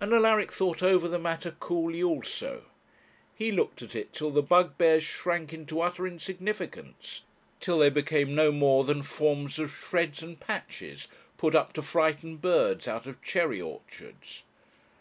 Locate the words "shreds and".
9.72-10.38